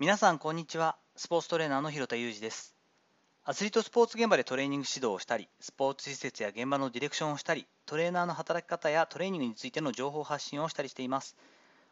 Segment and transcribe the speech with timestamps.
[0.00, 2.76] 皆さんこんにちはスポーツトレーナーの広田裕二です
[3.42, 11.36] アスリートスポーツ現場でトレーニング指導をしたりスポーツ施設や現場のディレクションをしたりトレーナーの働き方やトレーニングについての情報発信をしたりしています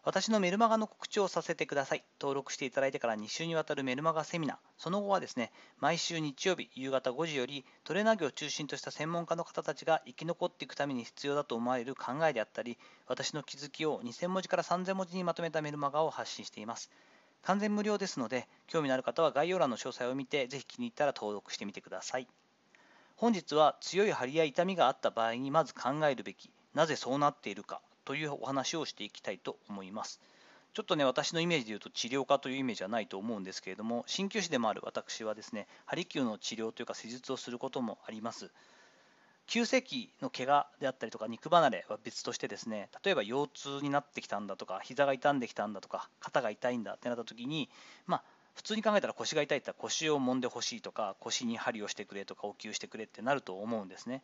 [0.05, 2.05] 私のメルマガの告知をさせてください。
[2.21, 5.51] 登録していただいてから2週にわたるメルマガセミナー、その後はですね、
[5.81, 12.79] 毎週日曜日夕方5時よりトレーナー業を中心とした専門家の方たちが生き残っていくために必要だと思われる考えであったり、
[13.09, 16.89] 私の気づきを2000文字から3000文字にまとめたメルマガを発信しています。
[17.47, 22.27] 完全無料ですので、興味のある方は概要欄の詳細を見て、ぜひ気に入ったら登録してみてください。
[23.15, 30.21] 本日は強い張りや痛みがあった場合にまず考えるべき、なぜそうなっているかというお話をしていきたいと思います。
[30.75, 38.51] ちょっとね、私のイメージで言うと治療家というイメージはないと思うんですけれども、鍼灸師でもある私はですね、ハリキューの治療というか施術をすることもあります。
[39.47, 47.69] 急性期の怪我であったりとか肉離れは別としてですね例えば腰痛になってきたんだとか膝が痛んできたんだとか肩が痛いんだってなった時に
[48.07, 48.23] まあ
[48.55, 54.23] 普通に考えたら腰が痛いって言ったら腰を揉んでほしいとか腰に針をしてくれとかお灸してくれってなると思うんですね。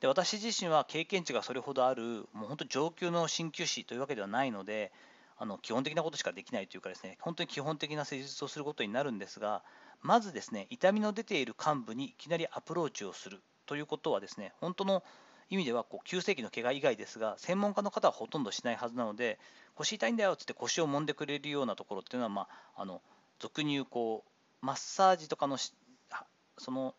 [0.00, 4.92] で私自身は経験値がそれほどあるもう本当上級の鍼灸師というわけではないので
[5.36, 9.62] あの基本的なことしかできないというかですね本当に基本的な施術をすることになるんですが
[10.02, 15.02] まずですね痛みの出ている幹部にいきなりアプローチをするということはですね本当の
[15.50, 19.38] 意味ではこう急性期の怪我以外ですが専門家の方はほとんどしないはずなので
[19.74, 23.02] 腰痛いんだよっつって腰を揉んでくれるようなところっていうのは、まあ、あの
[23.38, 26.94] 俗に言うこうマッサージとかのその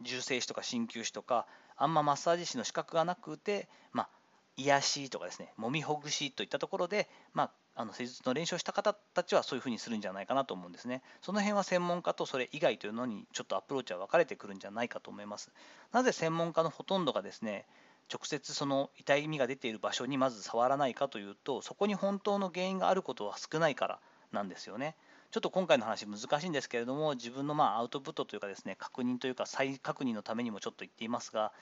[0.00, 4.08] 重生師とか鍼灸師とかあんまマッサージ師の資格がなくて、まあ、
[4.56, 11.02] 癒しとかですね、揉みほぐしといったところで、まあ、あの施術の練習をした方たちはそういうふうにするんじゃないかなと思うんですね。
[11.22, 15.50] その辺は専門家とそれ以外というのにちょっとアプローチは分かれてくるんじゃないかと思います。
[15.92, 17.66] なぜ専門家のほとんどがですね、
[18.12, 24.00] 直接その痛みが出ている場所にまず触らないかというと、そこに本当の原因があることは少ないから
[24.32, 24.94] なんですよね。
[25.30, 31.52] ちょっと今回の話難しいんですけれども、自分のまあアウトプットというかですね、確認というか再確認のためにもちょっと言っていますが、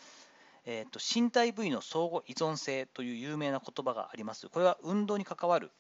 [0.66, 4.48] えーと、身体部位の相互依存性という有名な言葉があります。
[4.48, 5.70] これは運動に関わる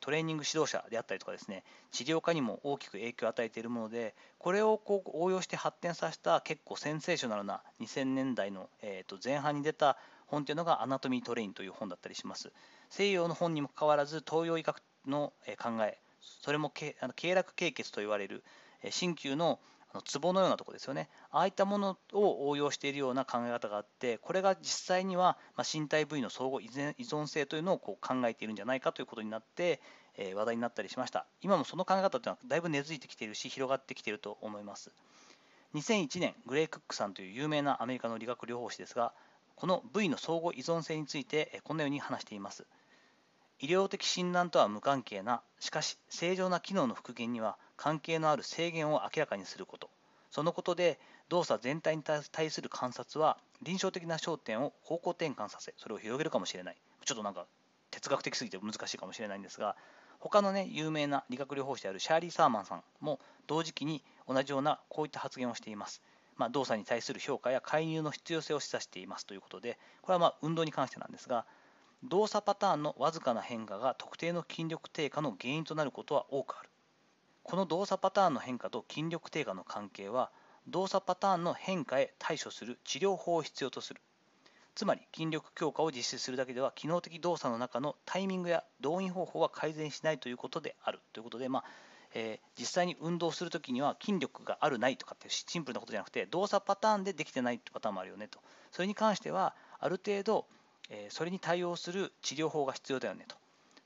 [0.00, 9.96] トレーニング指導者であったりとかですね治療家にも大きく影響を与えているものでこれをこう応用して発展させた結構センセーショナルな2000年代の、えー、と前半に出た
[10.26, 12.52] 本というのがアナトミートレインという本だったりします。
[12.88, 18.44] 西洋の本にもかかわらず東洋医学の考えそれも経絡経血と言われる
[18.82, 19.60] 鍼灸のあの
[19.92, 21.08] 壺のようなとこですよね。
[21.30, 29.80] ああいったものを応用しているような考え方があってこれが実際には、ま身体部位の相互依存性というのをこう考えているんじゃないかということになって、
[30.16, 31.26] え話題になったりしました。
[31.40, 34.90] 今もその考え方というのはだいぶ根付いてきているし広がってきていると思います。
[35.74, 39.12] 2001年グレイ・クックさんという有名なアメリカの理学療法士ですが
[39.54, 42.66] この部位の相互依存性についてこのように話しています。
[43.60, 49.90] 医療的診断とは無関係なしかし正常な機能の復元には関係のある制限を明らかにすること
[50.30, 50.98] そのことで
[51.28, 57.46] 動作全体に対する観察は臨床的な焦点を方向転換させそれを広げるかもしれないちょっとなんか
[57.90, 59.76] 哲学的すぎて難しいかもしれないんですが
[60.18, 66.02] 他のね有名な理学療法士であるシャーリー・サーマンさんも同時期に同じようなこういった発言をしています。
[66.36, 71.44] まあ、動作に対する評価や介入の必要性を示唆していますということでこれはま運動に関してなんですが
[72.04, 76.70] 動作パターンのわずかな変化が特定の筋力低下の原因となることは多くある。
[77.42, 80.30] この動作パターンの変化と筋力低下の関係は
[80.66, 84.00] 動作パターンの変化へ対処する治療法を必要とする。
[84.74, 91.00] つまり筋力強化を実施するだけでは機能的動作の中のタイミングや動員方法は改善しないということである。
[91.12, 91.64] ということで、まあ
[92.14, 98.40] えー、実際に運動するときには筋力があるないとかってシンプルなことじゃなくて動作パターンでできてないってパターンもあるよねと。
[98.70, 100.46] それに関してはある程度、
[100.90, 103.36] え、それに対応する治療法が必要だよねと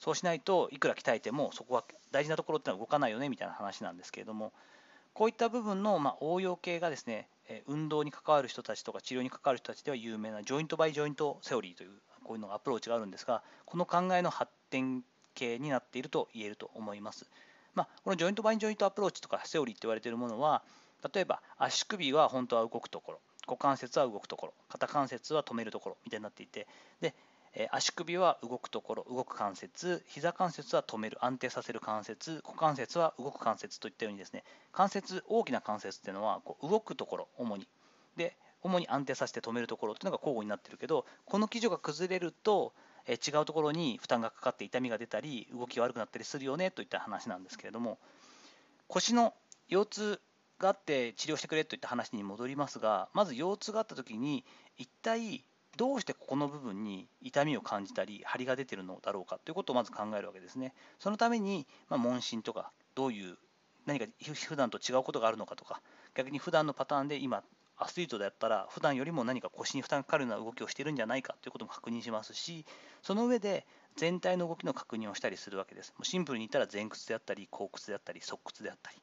[0.01, 4.53] そうしないといくら鍛えてもそこは大事なところってのは動かないよねみたいな話なんですけれども
[5.15, 7.29] こういった部分の、まあ、応用系がですね
[7.67, 11.91] 運動に関わる人たちとか治療に関わる人たちでは有名なジョイントバイジョイントセオリーという
[12.23, 15.03] こういうのがアプローチがあるんですがこの考えの発展
[15.35, 17.27] 系になっていると言えると思います。
[17.75, 20.63] まあ、この Joint by Joint Approach とかセオリーって言われているものは
[21.13, 26.67] 例えば足首は本当は動くところ股関節は動くところ肩関節は止めるところみたいになっていて
[27.01, 27.15] で
[27.71, 34.43] 足首は動くところ、動く関節、膝関節は止める、安定させる関節、股関節は動く関節といったようにですね、
[34.73, 37.69] 関節、大きな関節っていうのはこう動くところ、主に。
[38.17, 42.73] で、主に安定させて止めるところっていうのが交互になってるけど、この基準が崩れると、
[43.07, 47.99] 違うところに負担がかかって痛みが出たり、動き悪くなったりするよねといった話なんですけれども、
[48.89, 49.33] 腰の
[49.69, 50.21] 腰痛
[50.65, 54.45] があって治療してくれといった話に戻りますが、まず腰痛があった時に、
[54.79, 55.45] 一体
[55.77, 60.73] どうしてここの部分に痛みを感じたり張りが出てるのだろうかということをまず考えるわけですね。
[60.99, 63.37] そのために、まあ、問診とかどういう
[63.87, 64.07] 何か
[64.47, 65.83] 普段と違うことがあるのかとか
[66.15, 67.43] 逆に普段のパターンで今
[67.77, 72.65] アスリートであったら普段よりも何か腰に負担がかかるような動きをしているんじゃないかということも確認しますし
[73.03, 73.67] その上で
[73.97, 78.97] 全体の動きの確認をしたりするわけですシンプルに言ったら前屈であったり後屈であったり側屈であったり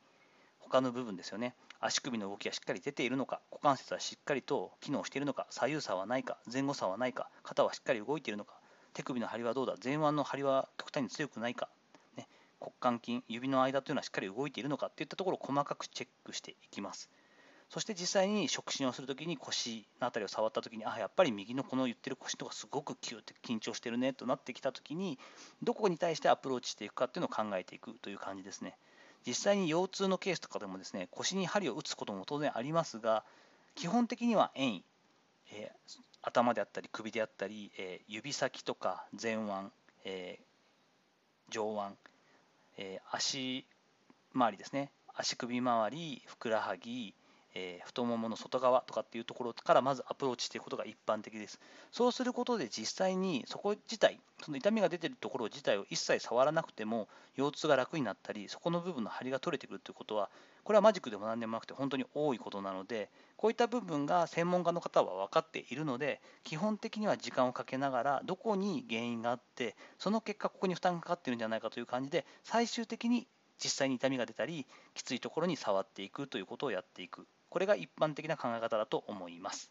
[0.71, 1.53] 他の部分ですよね。
[1.81, 8.53] 足首の動きがしっかり出ているのか股関節はしっかりと機能しているのか左右差はないか前後差はないか肩はしっかり動いているのか
[8.93, 11.69] 手首の張りはどうだ前腕の張りは極端に強くないか、
[12.15, 12.27] ね、
[12.59, 17.09] 骨幹筋指の間というのはしっかり動いているのかといったところを細かくチェックしていきます。
[17.69, 25.17] そして実際に触診をするときに腰の辺りを触ったときにあやっぱり右のこの言ってる腰とかすごくキューって緊張してるねとなってきたときに
[25.63, 28.75] どこに対してアプローチしていくかっていうのを考えていくという感じですね。
[29.25, 33.23] 実際に腰痛のケースとかでもですね腰に針を打つことも当然ありますが
[33.75, 34.83] 基本的には遠位、
[35.53, 39.51] えー、頭であったり首であったり、えー、指先とか前腕、
[40.05, 41.95] えー、上腕、
[42.77, 43.65] え足
[44.33, 47.13] 周りですね足首周りふくらはぎ
[47.53, 51.59] えー、太ももの外側とかっていうところからまずアプローチしていくことが一般的です。
[51.91, 60.29] そうすることで実際にそこ自体、その痛みが出てるところ自体を一切触らなくても腰痛が楽になったり、そこの部分の張りが取れてくるということは、
[60.63, 73.27] これはマジックでも何でもなくて本当に多いことなので、こういった部分が専門家の方は分かっているので、基本的には時間をかけながら、どこに原因があって、その結果、ここに負担がかかってるんじゃないかという感じで、最終的に
[73.57, 77.27] 実際に痛みが出たり、きついところに触っていくということをやっていく。
[77.51, 79.69] これが一般的な考え方だと思います。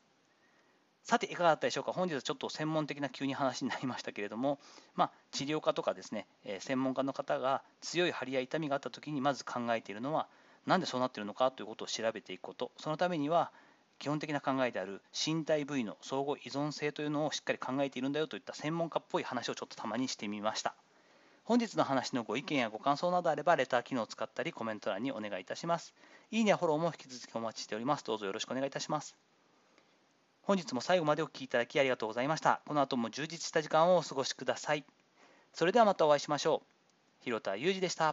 [1.03, 1.93] さて、いかがだったでしょうか？
[1.93, 4.61] 本日はちょっと専門的な急に話になりましたけれども、
[4.95, 10.29] まあ、治療家とかですね、え、専門家の方が強い張りや痛みがあったときにまず考えているのは、
[10.67, 13.51] なんでそうなっているのかということを調べていくこと、そのためには、
[13.99, 20.75] 基本的な考えである身体部位の相互依存性というのをしっかり考えているんだよといった専門家っぽい話をちょっとたまにしてみました。
[21.45, 25.95] 本日の話のご意見やご感想などあれば、レター機能を使ったりコメント欄にお願いいたします。
[26.31, 28.05] いいねやフォローも引き続きお待ちしております。
[28.05, 29.17] どうぞよろしくお願いいたします。
[30.43, 32.61] 本日も最後までお聴きいただきありがとうございました。
[32.67, 34.85] この後も充実した時間をお過ごしください。
[35.53, 37.25] それではまたお会いしましょう。
[37.25, 38.09] 広田裕二でした。